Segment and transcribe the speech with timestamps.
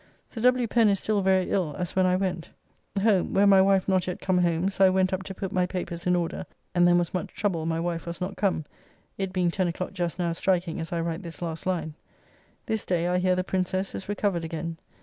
[0.29, 0.67] Sir W.
[0.67, 2.49] Pen is still very ill as when I went.
[3.03, 5.67] Home, where my wife not yet come home, so I went up to put my
[5.67, 6.43] papers in order,
[6.73, 8.65] and then was much troubled my wife was not come,
[9.19, 11.93] it being 10 o'clock just now striking as I write this last line.
[12.65, 14.77] This day I hear the Princess is recovered again.